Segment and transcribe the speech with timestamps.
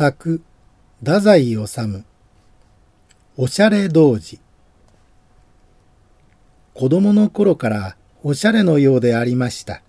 [0.00, 0.40] 作、
[1.00, 1.58] 太宰治、
[3.36, 4.40] おしゃれ童子。
[6.72, 9.82] 子供の頃からおしゃれのようでありました。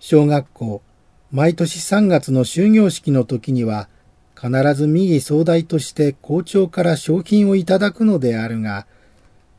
[0.00, 0.82] 小学校、
[1.30, 3.88] 毎年3月の終業式の時には、
[4.34, 8.88] 必ず右総代として校長から商品をいただくのであるが、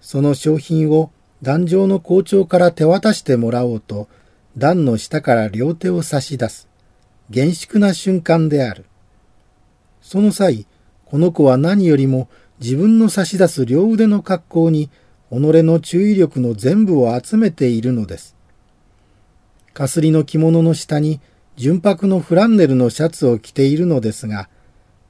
[0.02, 1.12] その商品を
[1.44, 4.10] 壇上の校長から手渡してもらおうと、
[4.58, 6.68] 段の下から両手を差し出す、
[7.30, 8.89] 厳粛な瞬間である。
[10.10, 10.66] その際、
[11.06, 12.30] この子は何よりも
[12.60, 14.90] 自分の差し出す両腕の格好に、
[15.30, 18.36] 己の注意力の全部を集めているのです。
[19.72, 21.22] かすりの着物の下に
[21.58, 24.50] 純白のフランネルのシャツを着ているのですが、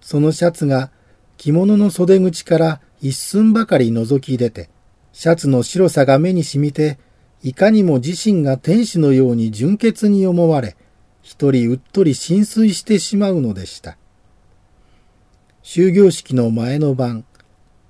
[0.02, 0.92] そのシャツが
[1.38, 4.70] 着物の袖口から一寸ばかり覗き出て、
[5.14, 7.00] シャツの白さが目に染みて、
[7.42, 10.76] いかにも自身が天使のように純潔に思われ、
[11.22, 13.98] 一人うっとり浸水してしまうのでした。
[15.72, 17.26] 終業式の前の晩、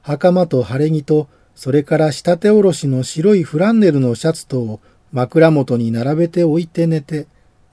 [0.01, 4.81] 袴と晴れ着と、それから仕立ておろしの白いフランネルのシャツとを
[5.13, 7.25] 枕元に並べて置いて寝て、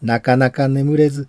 [0.03, 1.27] なかなか眠れず、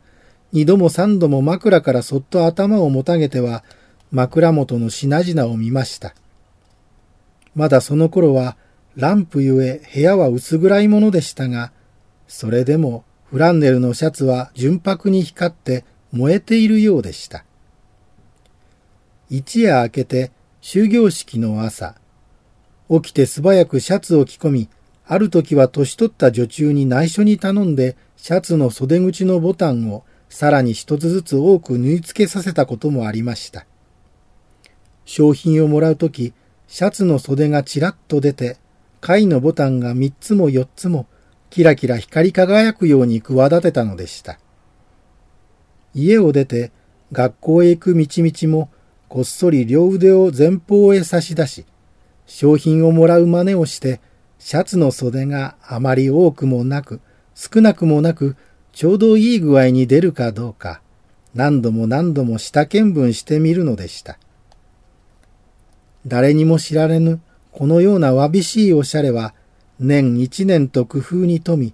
[0.53, 3.63] 二度も三度も枕からそっと頭をもたげては、
[4.11, 6.13] 枕元の品々を見ました。
[7.55, 8.57] まだその頃は、
[8.95, 11.71] ランプゆえ部屋は薄暗いものでしたが、
[12.27, 17.46] それでもフランネルのシャツは純白に光って燃えているようでした。
[19.29, 21.95] 一夜明けて終業式の朝、
[22.89, 24.69] 起きて素早くシャツを着込み、
[25.05, 33.65] ある時は年取った女中に内緒に頼んで、シャツの袖口のボタンをさらに一つずつ多く縫い付けさせたこともありました。
[35.05, 36.33] 商品をもらうとき、
[36.67, 38.57] シャツの袖がちらっと出て、
[38.99, 41.05] 貝のボタンが三つも四つも、
[41.49, 44.39] キラキラ光り輝くように企てたのでした。
[45.93, 46.71] 家を出て、
[47.13, 48.69] 学校へ行く道々も、
[49.09, 51.65] こっそり両腕を前方へ差し出し、
[52.25, 54.01] 商品をもらう真似をして、
[54.39, 56.99] シャツの袖があまり多くもなく、
[57.33, 58.35] 少なくもなく、
[58.73, 60.81] ちょうどいい具合に出るかどうか、
[61.33, 64.17] 何度も何度も下見聞してみるのでした。
[66.05, 67.19] 誰にも知られぬ
[67.51, 69.33] このようなわびしいおしゃれは
[69.79, 71.73] 年一年と工夫に富み、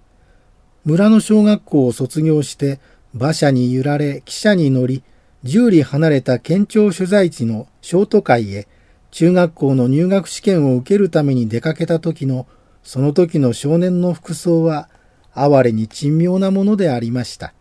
[0.84, 2.80] 村の小学校を卒業して
[3.14, 5.02] 馬車に揺られ汽車に乗り、
[5.44, 8.66] 十里離れた県庁所在地の小都会へ
[9.10, 12.46] 中学校の入学試験を受けるために出かけた時の
[12.82, 14.88] その時の少年の服装は
[15.34, 17.54] 哀れに珍妙なものでありました。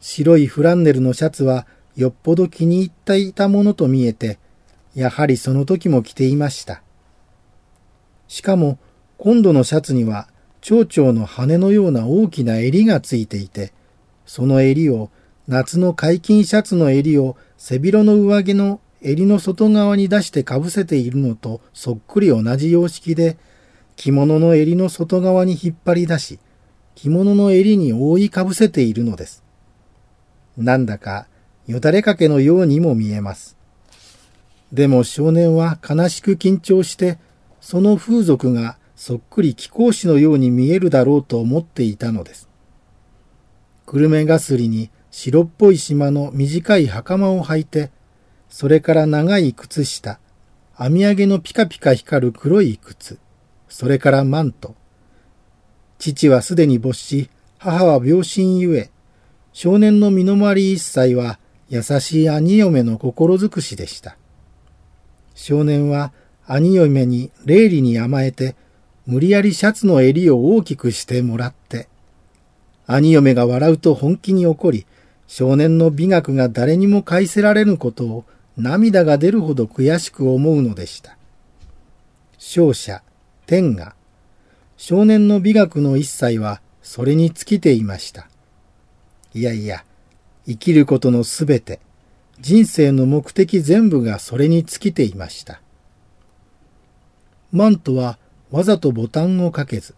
[0.00, 1.66] 白いフランネルのシャツは
[1.96, 4.38] よっぽど気に入っていたものと見えて、
[4.94, 6.82] やはりその時も着ていました。
[8.28, 8.78] しかも、
[9.16, 10.28] 今度のシャツには、
[10.60, 13.72] 蝶々の羽のような大きな襟がついていて、
[14.26, 15.10] その襟を、
[15.48, 23.38] 夏の解禁シャツの襟を背広の上着の襟の外側に出してかぶせているのとそっくり同じ様式で、
[23.96, 26.38] 着物の襟の外側に引っ張り出し、
[26.94, 29.42] 着物の襟に覆いかぶせているのです。
[30.58, 31.26] なんだか
[31.66, 33.56] よだれかけのようにも見えます。
[34.70, 37.18] でも少年は悲しく緊張して、
[37.62, 42.50] その風俗がそっくり貴公子のように見えるだろうと思っていたのです。
[43.86, 47.90] 久留米がすりに白っぽい島の短い袴を履いて、
[48.48, 50.20] それから長い靴下、
[50.76, 53.18] 編み上げのピカピカ光る黒い靴、
[53.68, 54.76] それからマント。
[55.98, 58.90] 父はすでに没し、母は病身ゆえ、
[59.52, 64.16] 少年の身の回り一切は優しい兄嫁の心尽くしでした。
[65.34, 66.12] 少年は
[66.46, 68.54] 兄嫁に霊理に甘えて、
[69.04, 71.88] 無理やりシャツの襟を大きくしてもらって、
[72.86, 74.86] 兄嫁が笑うと本気に怒り、
[75.28, 78.24] 少年の美学が誰にも返せられぬことを
[78.56, 81.16] 涙が出るほど悔しく思うのでした。
[82.38, 83.02] 勝者、
[83.46, 83.94] 天が、
[84.76, 88.28] 少年の美学の一切はそれに尽きていました。
[89.34, 89.84] いやいや、
[90.46, 91.78] 生きることのすべて、
[92.40, 95.60] 人生の目的全部がそれに尽きていました。
[97.52, 98.18] マントは
[98.50, 99.94] わざとボタンをかけず、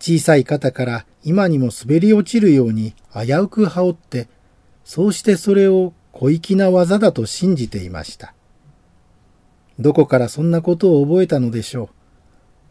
[0.00, 4.28] 小さい肩から今にも滑り落ちるように危うく羽織って、
[4.84, 8.34] そうしてそれを小粋な技だと信じていました。
[9.78, 11.90] どこからそんなことを覚えたのでしょ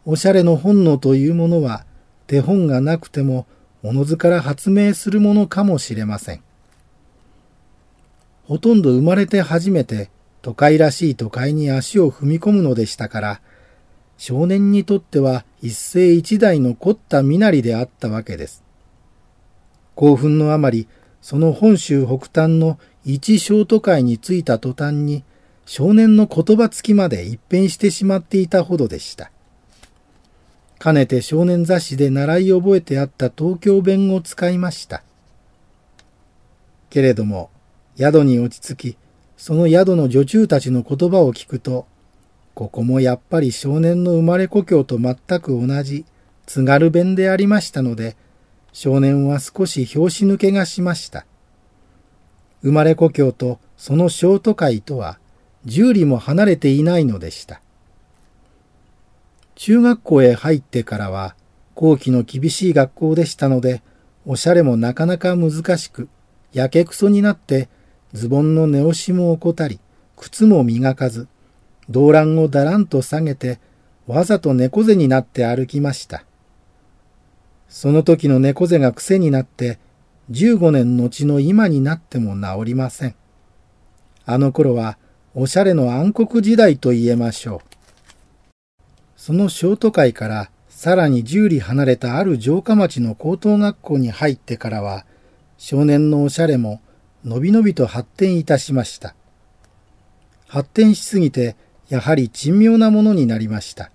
[0.06, 0.12] う。
[0.12, 1.84] おしゃれの本能というものは
[2.26, 3.46] 手本がなくても
[3.82, 6.42] おのずから発明するものかもしれません。
[8.46, 10.10] ほとんど生まれて初めて
[10.42, 13.40] 都会らしい都会に足を踏み込むのでしたから、
[14.18, 18.62] 少年にとっては一世一代の凝った身なりであったわけです。
[19.94, 20.88] 興奮のあまり、
[21.22, 25.24] その本州北端の一小都会に着いた途端に
[25.64, 29.30] 少年の言葉つきまで一変してしまっていたほどでした。
[30.78, 35.04] かねて少年雑誌で習い覚えてあった東京弁を使いました。
[36.90, 37.50] けれども、
[37.96, 38.96] 宿に落ち着き、
[39.36, 41.86] その宿の女中たちの言葉を聞くと、
[42.54, 46.04] ここもやっぱり少年の生まれ故郷と全く同じ
[46.46, 48.16] 津軽弁でありましたので、
[48.72, 51.26] 少年は少し拍子抜けがしました。
[52.62, 55.18] 生まれ故郷とその小都会とは
[55.64, 57.60] 十里も離れていないのでした。
[59.54, 61.36] 中学校へ入ってからは、
[61.74, 63.82] 後期の厳しい学校でしたので、
[64.26, 66.08] おしゃれもなかなか難しく、
[66.52, 67.68] やけくそになって、
[68.12, 69.80] ズボンの寝押しも怠り、
[70.16, 71.28] 靴も磨かず、
[71.88, 73.60] 動乱をだらんと下げて、
[74.06, 76.24] わざと猫背になって歩きました。
[77.72, 79.78] その時の猫背が癖になって、
[80.30, 83.14] 15年後の今になっても治りません。
[84.26, 84.98] あの頃は、
[85.34, 88.60] おしゃれの暗黒時代と言えましょう。
[89.16, 95.06] その小都会からさらに十里離れたある城下町の高等学校に入ってからは、
[95.56, 96.82] 少年のおしゃれも
[97.24, 99.14] のびのびと発展いたしました。
[100.46, 101.56] 発展しすぎて、
[101.88, 103.90] やはり珍妙なものになりました。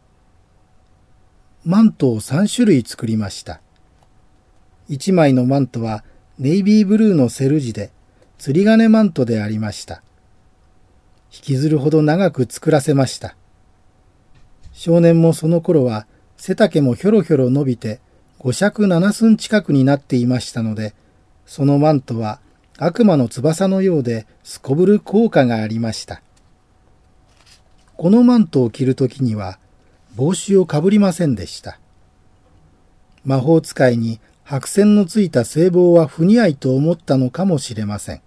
[1.63, 3.61] マントを3種類作りました。
[4.89, 6.03] 1枚のマントは
[6.39, 7.91] ネイビーブルーのセル地で、
[8.37, 10.01] 釣り鐘マントでありました。
[11.33, 13.35] 引きずるほど長く作らせました。
[14.73, 16.05] 少年もその頃は
[16.37, 17.99] 背丈もひょろひょろ伸びて
[18.39, 20.93] 五尺七寸近くになっていましたので、
[21.45, 22.39] そのマントは
[22.77, 26.21] 悪魔の翼のようですこぶる効果がありました。
[27.95, 29.57] このマントを着るときには
[30.15, 31.79] 帽子をかぶりませんでした。
[33.25, 34.19] 魔法使いに
[34.49, 38.21] 白線のついた聖望は不似合いと思ったのかもしれません。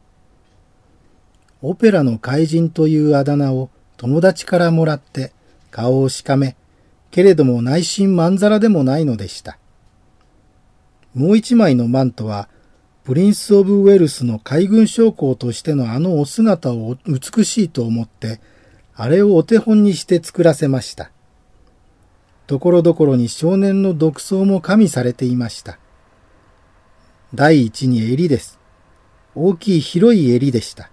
[1.62, 5.32] オペラの怪人というあだ名を友達からもらって
[5.70, 6.56] 顔をしかめ、
[7.10, 9.56] けれども内心まんざらでもないのでした。
[11.14, 12.50] もう一枚のマントは、
[13.02, 18.42] プリンス・オブ・ウェルスの海軍将校としてのあのお姿を美しいと思って、
[18.94, 21.12] あれをお手本にして作らせました。
[22.46, 25.78] ところどころに少年の独創も加味されていました。
[27.32, 28.58] 第一に襟です。
[29.36, 30.90] 大きい広い襟でした。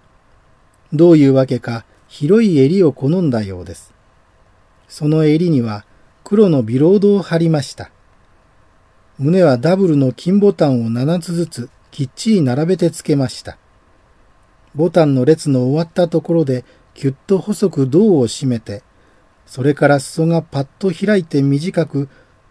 [0.93, 3.95] どういうわけか広い襟を好んだようです。
[4.87, 5.83] その襟には
[6.23, 7.89] 黒のビロードを貼りました。
[9.17, 13.57] 胸はダブルの金ボタンを7つずつきっちり並べてつけました。
[14.75, 18.83] ボタンの列の終わったところでキュッと細く胴を締めて、
[19.47, 22.09] それから裾がパッと開いて短く、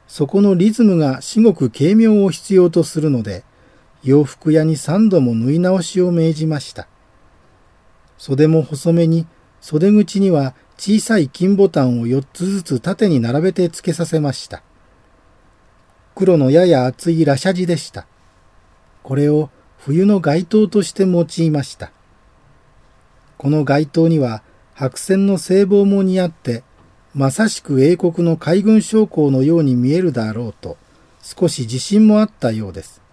[0.09, 3.44] そこのリズムが至極軽妙を必要とするので、
[4.06, 6.87] 洋服屋に三度も縫い直しを命じました。
[8.19, 9.26] 袖も細めに、
[9.61, 14.62] 袖口には小さい金ボタンを4つずつ縦に並べて付けさせました。
[16.14, 18.06] 黒のやや厚いラシャジでした。
[19.03, 21.91] これを冬の街灯として用いました。
[23.37, 24.44] この街灯には
[24.75, 26.62] 白線の聖望も似合って、
[27.12, 30.76] まさしく英国の海軍将校のように見えるだろうと、
[31.23, 33.06] 少し自信もあったようです。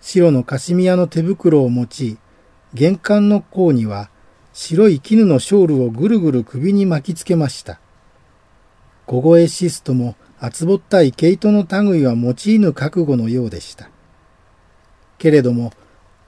[0.00, 2.18] 白のカシミヤの手袋を用い、
[2.74, 4.10] 玄関の甲には
[4.52, 7.80] 白い絹のショールをぐるぐる首に巻きつけました。
[9.06, 13.90] 小声シストも厚ぼったい毛糸の類は用いぬ覚悟のようでした。
[15.18, 15.72] けれども、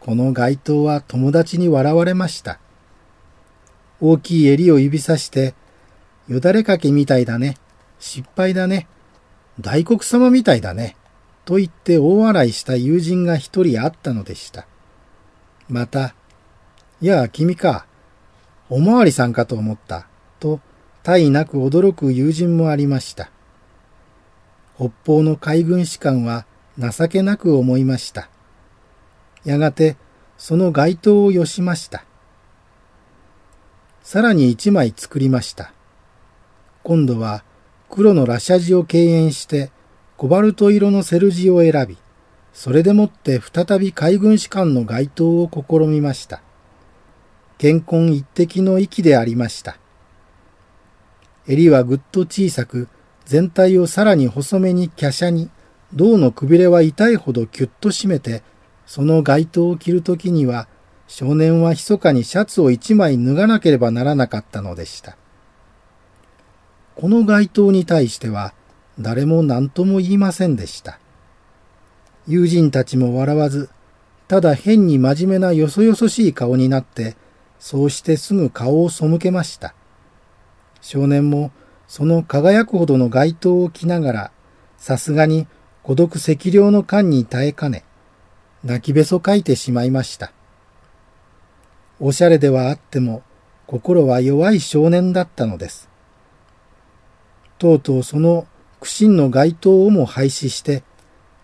[0.00, 2.58] この街灯は友達に笑われました。
[4.00, 5.54] 大きい襟を指さして、
[6.28, 7.56] よだれかけみたいだね。
[7.98, 8.88] 失敗だね。
[9.60, 10.96] 大黒様みたいだね。
[11.44, 14.66] と言って大笑いした友人が一人あったのでした。
[15.68, 16.14] また、
[17.00, 17.86] いや、君か。
[18.68, 20.06] おまわりさんかと思った。
[20.38, 20.60] と、
[21.02, 23.30] 大なく驚く友人もありました。
[24.76, 26.46] 北方の海軍士官は
[26.78, 28.28] 情けなく思いました。
[29.44, 29.96] やがて、
[30.38, 32.04] その街灯をよしました。
[34.02, 35.72] さらに一枚作りました。
[36.82, 37.44] 今度は
[37.90, 39.70] 黒のラシャジを敬遠して、
[40.22, 41.98] コバルト色のセルジを選び、
[42.52, 46.42] それでもって再び海軍士官の街灯を試みました。
[47.58, 49.78] 健康一滴の息でありました。
[51.48, 52.86] 襟はぐっと小さく、
[53.24, 55.50] 全体をさらに細めに華奢に、
[55.92, 58.44] 胴のくびれは痛いほどキュッと締めて、
[58.86, 60.68] その街灯を着るときには、
[61.08, 65.16] 少年は密かにシャツを一枚脱がなければならなかったのでした。
[66.94, 68.54] この街灯に対しては、
[69.02, 70.98] 誰も何とも言いませんでした。
[72.26, 73.68] 友人たちも笑わず、
[74.28, 77.16] ただ変に真面目なよそよそしい顔になって、
[77.58, 79.74] そうしてすぐ顔を背けました。
[80.80, 81.52] 少年も
[81.86, 84.30] その輝くほどの街灯を着ながら、
[84.78, 85.46] さすがに
[85.82, 87.84] 孤独赤量の間に耐えかね、
[88.64, 90.32] 泣きべそかいてしまいました。
[92.00, 93.22] おしゃれではあっても、
[93.66, 95.88] 心は弱い少年だったのです。
[97.58, 98.46] とうとうその
[98.82, 100.82] 苦心の街灯をも廃止して、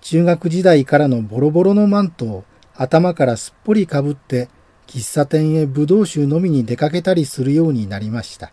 [0.01, 4.49] 中学時代からのボロボロのマントを頭からすっぽりかぶって
[4.89, 8.51] 喫茶店へ武道酒飲みに出かけたりするようになりました。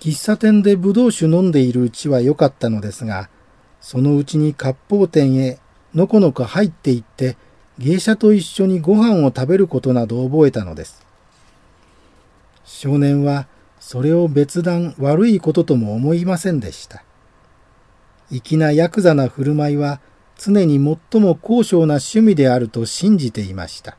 [0.00, 3.30] 喫茶店で武道酒飲んでいるうちは良かったのですが、
[3.80, 5.58] そのうちに割烹店へ
[5.94, 7.38] のこのこ入っていって
[7.78, 11.06] 芸者と一緒にご飯を食べることなどを覚えたのです。
[12.66, 13.46] 少年は
[13.86, 17.04] それを別段悪いこととも思いませんでした。
[18.30, 20.00] 粋なヤクザな振る舞いは
[20.38, 20.76] 常に
[21.12, 23.98] 最も高尚な趣味であると信じていました。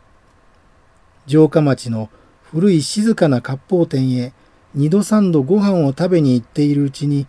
[1.27, 2.09] 城下町の
[2.41, 4.33] 古い静かな割烹店へ
[4.73, 7.27] 二度三度ご飯を食べに行っているうちに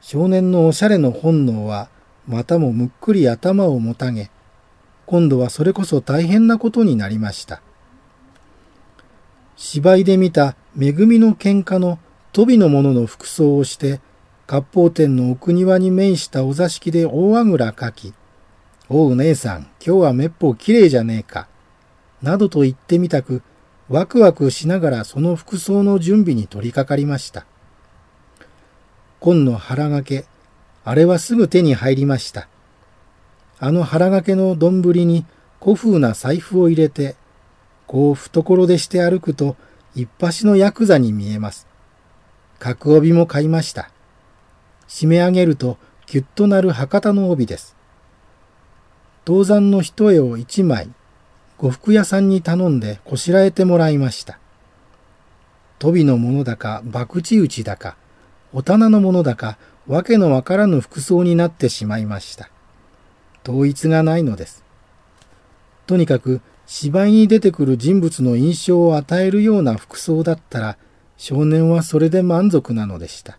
[0.00, 1.88] 少年のおしゃれの本能は
[2.28, 4.30] またもむっくり頭をもたげ、
[5.04, 7.60] 今度はそれこそ大変なことになりました。
[9.60, 11.98] 芝居で見た恵みの喧嘩の
[12.32, 14.00] 飛びの者の服装をして、
[14.46, 18.14] 割烹店の奥庭に面したお座敷で大あぐらかき、
[18.88, 21.48] おう姉さん、今日はめっぽう綺麗じゃねえか、
[22.22, 23.42] などと言ってみたく、
[23.88, 27.44] ワクワクしながらその服装の準備に取り掛かりました。
[29.18, 30.26] 紺の腹掛け、
[30.84, 32.46] あれはすぐ手に入りました。
[33.58, 35.26] あの腹掛けの丼に
[35.60, 37.16] 古風な財布を入れて、
[37.88, 39.56] こう懐でして歩くと
[39.96, 41.66] 一発のヤクザに見えます。
[42.60, 43.90] 角帯も買いました。
[44.86, 47.76] 締め上げるとキュッとなる博多の帯です。
[49.24, 50.90] 銅山の一重を一枚、
[51.56, 54.38] 呉服屋さんに頼んでこしらえてもらいました。
[55.78, 57.96] 飛びのものだか、博打打ちだか、
[58.52, 62.50] お棚のものだか、わけのわからぬ服装になってしまいました。
[63.46, 64.62] 統一がないのです。
[65.86, 70.76] とにかく芝居に出てくる人物の印象を与えるような服装だったら
[71.16, 73.38] 少年はそれで満足なのでした。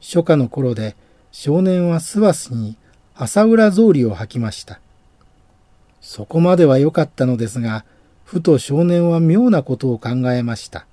[0.00, 0.96] 初夏の頃で
[1.30, 2.78] 少年はスワスに
[3.14, 4.80] 朝浦草履を履きました。
[6.00, 7.84] そこまでは良かったのですが、
[8.24, 10.86] ふと少年は妙なことを考えました。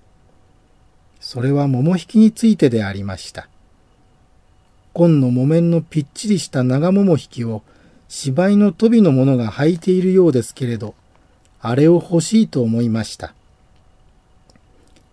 [1.22, 3.48] それは桃引きについてでありました。
[4.92, 7.62] 紺の木綿のぴっちりした長桃引きを
[8.10, 10.96] 芝居の飛びの者が履いているようですけれど、
[11.66, 13.34] あれを欲しいと思いました。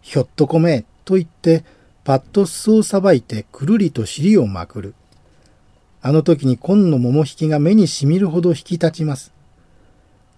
[0.02, 1.64] ひょっとこめ、と言って、
[2.02, 4.94] パッと裾をさばいてくるりと尻をまくる。
[6.02, 9.30] あの時に紺の桃引きが目にしみるほど引き立ちます。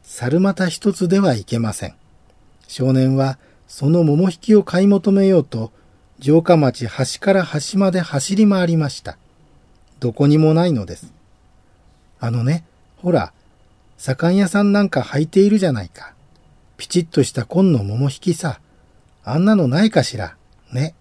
[0.02, 1.94] 猿股一つではいけません。
[2.68, 5.72] 少年はその桃引きを買い求めようと、
[6.20, 9.16] 城下町端から端まで走り回りました。
[9.98, 11.10] どこにもないのです。
[12.20, 12.64] あのね、
[12.98, 13.32] ほら、
[14.02, 16.14] 左官屋さんなんか履いているじゃないか。
[16.76, 18.58] ピチッとした紺の桃引きさ。
[19.22, 20.34] あんなのないかしら。
[20.72, 20.96] ね。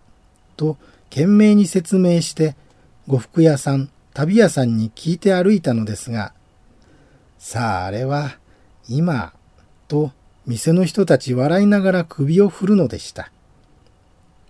[0.55, 0.77] と、
[1.10, 2.55] 懸命に説明して、
[3.08, 6.34] 呉服屋さん、旅屋さんに聞いて歩いたのですが、
[7.39, 8.38] さああれは、
[8.88, 9.34] 今、
[9.88, 10.12] と、
[10.46, 13.31] 店の人たち笑いながら首を振るのでした。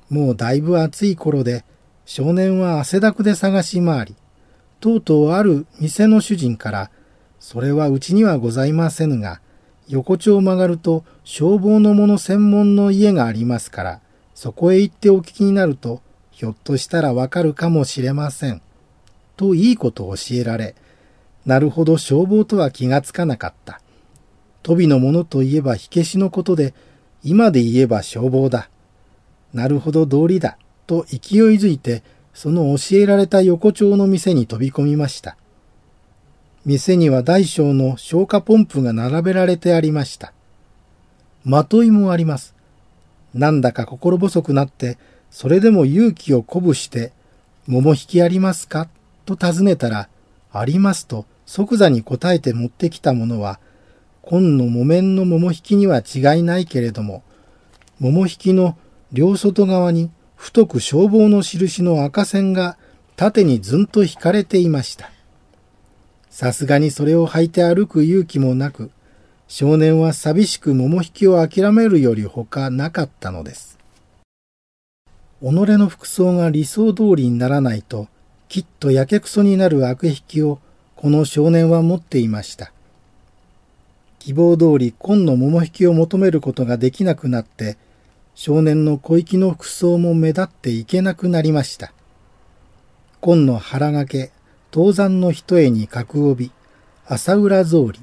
[0.09, 1.63] もうだいぶ暑い頃で、
[2.03, 4.15] 少年は汗だくで探し回り、
[4.81, 6.91] とうとうある店の主人から、
[7.41, 9.41] それはうちにはございませぬが、
[9.89, 13.99] 横丁を曲がると消防の者専門の家がありますから、
[14.35, 18.61] そこへ行ってお聞きになると、ひょっとしたらわかるかもしれません。
[19.37, 20.75] といいことを教えられ、
[21.43, 23.81] なるほど消防とは気がつかなかった。
[24.61, 26.75] 飛びのものといえば火消しのことで、
[27.23, 28.69] 今で言えば消防だ。
[29.51, 30.59] なるほど道理だ。
[30.85, 31.19] と勢い
[31.55, 35.37] づいてその教えられた横丁の店に飛び込みました。
[36.65, 40.31] 店には大小の消火ポンプが並べられてありました。
[41.43, 42.53] まといもあります。
[43.33, 44.99] なんだか心細くなって、
[45.31, 47.13] それでも勇気を鼓舞して、
[47.65, 48.89] 桃引きありますか？
[49.25, 50.07] と尋ねたら、
[50.51, 53.59] ありますと即座に答えて持ってきたものは、
[54.21, 57.23] 紺の木綿の桃引きには違いないけれども、
[57.99, 58.77] 桃引きの
[59.11, 62.77] 両外側に太く消防の印の赤線が
[63.15, 65.09] 縦にずんと引かれていました。
[66.31, 68.89] さすがにそれを履いて歩く勇気もなく、
[69.49, 73.77] 少年は寂しく桃引きを諦めるより他なかったのです。
[75.41, 78.07] 己の服装が理想通りにならないと、
[78.47, 80.59] きっとやけくそになる悪引きを
[80.95, 82.71] この少年は持っていました。
[84.19, 87.77] 希望通り紺の桃引きを求めることができなくなって、
[88.35, 91.91] 少年の小粋の服装も目立っていけなくなりました。
[93.19, 94.31] 紺の腹掛け、
[94.73, 96.51] 東山の一重に角帯、
[97.05, 97.99] 朝浦草履、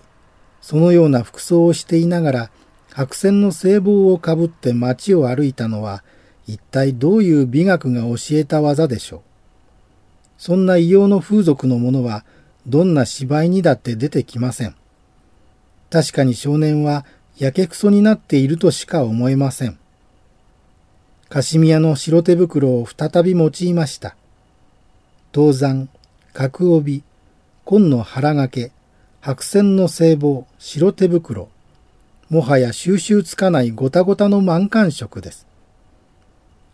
[0.60, 2.50] そのような服装をしていながら、
[2.92, 6.04] 白線の聖帽をかぶって街を歩いたのは、
[6.46, 9.20] 一体どういう美学が教えた技でしょう。
[10.37, 12.25] そんな異様の風俗のものは、
[12.66, 14.75] どんな芝居にだって出てきません。
[15.90, 17.06] 確かに少年は
[17.38, 19.78] やけくそになっているとしか思えません。
[21.30, 24.16] カシミヤの白手袋を再び用いました。
[25.32, 25.88] 東山、
[26.38, 27.02] 角帯、
[27.64, 28.71] 紺の腹掛け、
[29.21, 31.49] 白線の聖帽、白手袋、
[32.30, 35.49] もはや収集つかないごたごたの満感色です。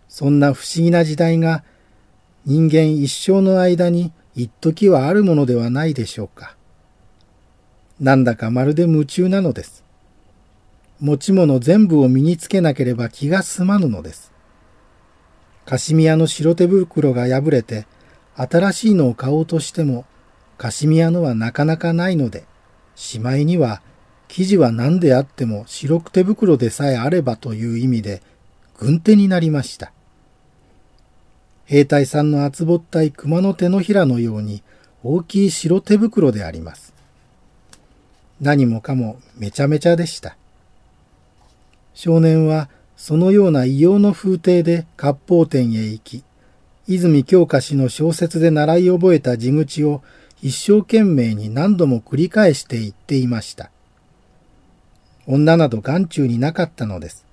[0.07, 1.65] そんな不思議な時代が
[2.45, 6.57] 人間一生の間に一時はあるものではないでしょうか。
[7.99, 9.83] なんだかまるで夢中なのです。
[11.01, 14.31] 持ち物全部を身につけなければ気が済まぬのです。
[15.65, 17.87] カシミヤの白手袋が破れて、
[18.37, 20.05] 新しいのを買おうとしても、
[20.59, 22.45] カシミヤのはなかなかないので、
[22.97, 23.83] しまいには、
[24.29, 28.23] 生地は何であっても白く手袋でさえあればという意味で、
[28.79, 29.93] 軍手になりました。
[31.67, 34.63] 兵隊さんの厚ぼったい熊の手のひらのように
[35.03, 36.93] 大きい白手袋であります。
[38.41, 40.37] 何もかもめちゃめちゃでした。
[41.95, 46.25] 少年はそのような異様の風景で割烹店へ行き、
[46.87, 50.03] 泉京香氏の小説で習い覚えた地口を
[50.43, 53.71] 一生懸命に何度も繰り返して言っていました。
[55.27, 57.25] 女など眼中になかったのです。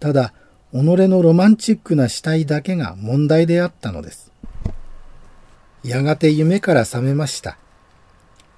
[0.00, 0.34] ただ、
[0.72, 4.30] 己のロマンチックな死体だけが問題であったのです。
[5.82, 7.56] やがて夢から覚めました。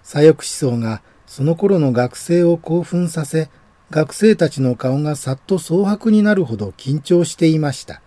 [0.03, 0.33] 左翼
[0.69, 3.49] 思想がその頃の学生を興奮させ、
[3.91, 8.01] 学生たちの顔がさっと蒼白になるほど緊張していました。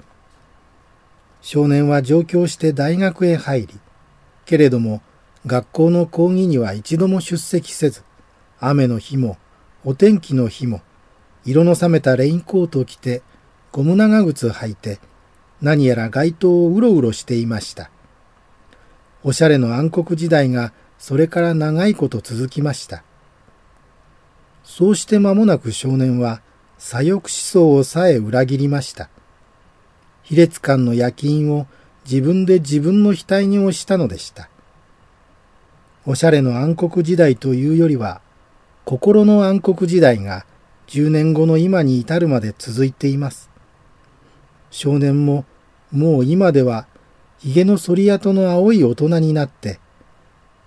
[1.41, 3.79] 少年は上京して大学へ入り、
[4.45, 5.01] けれども
[5.45, 8.03] 学校の講義には一度も出席せず、
[8.59, 9.37] 雨の日も
[9.85, 10.81] お天気の日も、
[11.45, 13.21] 色の冷めたレインコートを着て、
[13.71, 14.99] ゴム長靴履いて、
[15.61, 17.89] 何やら街灯をうろうろしていました。
[19.23, 23.03] おしゃれの暗黒時代がそれから長いこと続きました。
[24.63, 26.41] そうして間もなく少年は
[26.77, 29.09] 左翼思想をさえ裏切りました。
[30.29, 31.65] 卑劣感の夜勤を
[32.05, 34.47] 自分で自分の額に押したのでした。
[36.05, 38.21] おしゃれの暗黒時代というよりは、
[38.85, 40.45] 心の暗黒時代が
[40.87, 43.49] 10年後の今に至るまで続いています。
[44.69, 45.45] 少年も
[45.91, 46.85] もう今では
[47.39, 49.79] 髭の反り跡の青い大人になって、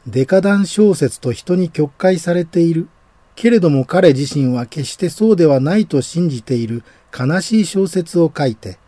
[0.08, 2.88] デカダン小説と人に曲解されている。
[3.36, 6.82] けれども彼自身は決してそうではないと信じている
[7.16, 8.78] 悲しい小説を書いて、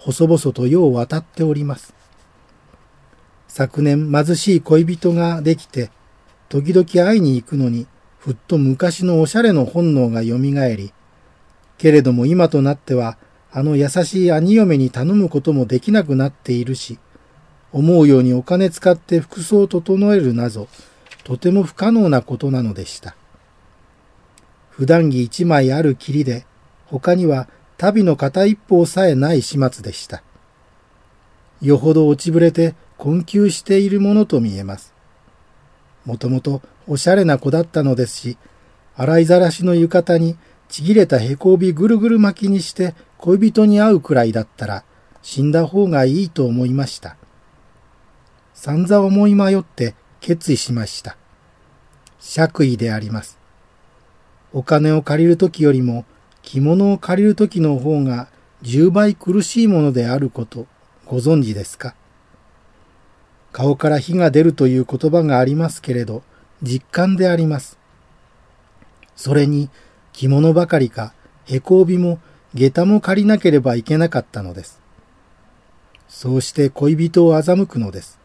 [0.00, 1.92] 細々と世を渡っております。
[3.48, 5.90] 昨年貧しい恋人ができて、
[6.48, 7.86] 時々会いに行くのに、
[8.18, 10.94] ふっと昔のおしゃれの本能が蘇り、
[11.76, 13.18] けれども今となっては、
[13.52, 16.98] あの優しい兄嫁に頼むこともできなくなっているし、
[17.72, 20.68] 思うようにお金使って服装を整えるなど、
[21.24, 23.16] とても不可能なことなのでした。
[24.70, 26.46] 普段着一枚あるきりで、
[26.86, 27.48] 他には
[27.80, 30.22] 旅の片一方さえない始末でした。
[31.62, 34.92] よほど落ちぶれて困窮しているものと見えます。
[36.04, 38.36] もともとおしゃれな子だったのですし、
[38.96, 40.36] 洗いざらしの浴衣に
[40.68, 44.84] ちぎれたへこびぐるぐる巻きにして恋人に会うくらいだったら
[45.22, 47.16] 死んだ方がいいと思いました。
[48.52, 51.16] 散々思い迷って決意しました。
[52.18, 53.38] 爵位であります。
[54.52, 56.04] お金を借りるときよりも
[56.42, 58.28] 着物を借りるときの方が
[58.62, 60.66] 10倍苦しいものであること
[61.06, 61.94] ご存知ですか？
[63.52, 66.22] 顔から火が出るという言葉がありますけれど
[66.62, 67.78] 実感であります。
[69.16, 69.70] それに
[70.12, 71.14] 着物ばかりか
[71.46, 72.20] へこ帯も
[72.54, 74.80] 下駄も借りなければいけなかったのです。
[76.08, 78.18] そうして恋人を欺くのです。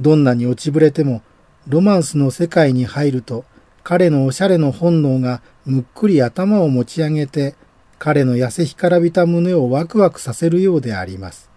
[0.00, 1.22] どんなに落ちぶれても
[1.68, 3.44] ロマンスの世界に入ると
[3.84, 7.54] 彼のおしゃれの本能がむっくり頭を持ち上げて、
[7.98, 11.50] 彼の痩せ干からびた胸をワクワクさせるようであります。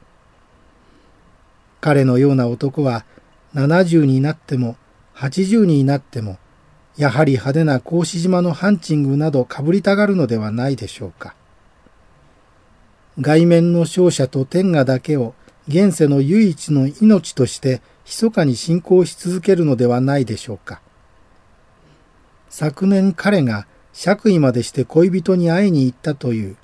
[1.81, 3.05] 彼のような男は
[3.53, 4.75] 70になっても
[5.15, 6.37] 80になっても、
[6.97, 11.35] やはり派手な格子島のハンチングなど被りたがるのではないでしょうか。
[13.19, 15.35] 外面の勝者と天下だけを
[15.67, 20.81] 現世の唯一の命として密かに信仰し続けるのではないでしょうか。
[22.57, 26.55] 昨年彼が爵位までして恋人に会いに行ったという、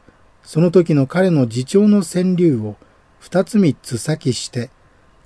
[0.42, 2.78] その時の彼の自重の川柳を
[3.20, 4.70] 二つ三つ先して、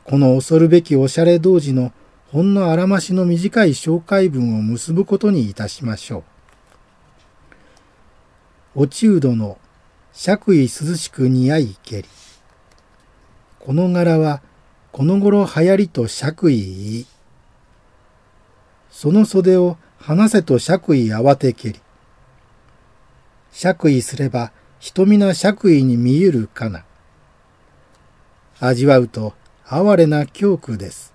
[0.06, 1.94] この恐るべきおしゃれ同時の
[2.32, 6.24] ほんのあらましの短い紹介文を結ぶことにいたしましょ
[8.74, 8.82] う。
[8.82, 9.60] 落ちうどの
[10.14, 12.10] 爵位涼しく似合いけり。
[13.60, 14.42] この柄は
[14.92, 16.56] この頃流行りと爵位
[16.98, 17.06] いい。
[18.90, 21.80] その袖を話せと爵位慌てけり。
[23.52, 26.86] 爵位すれば人皆爵位に見ゆるかな。
[28.60, 29.34] 味わうと
[29.66, 31.15] 哀れな教区です。